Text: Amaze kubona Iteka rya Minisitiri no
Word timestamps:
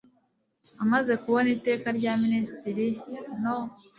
Amaze 0.83 1.13
kubona 1.23 1.49
Iteka 1.57 1.87
rya 1.97 2.13
Minisitiri 2.23 2.85
no 3.43 3.57